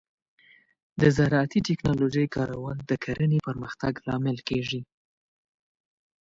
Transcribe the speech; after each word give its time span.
د 1.01 1.01
زراعتي 1.17 1.59
ټیکنالوجۍ 1.67 2.25
کارول 2.35 2.77
د 2.89 2.91
کرنې 3.03 3.39
پرمختګ 3.47 3.93
لامل 4.07 4.37
کیږي. 4.49 4.81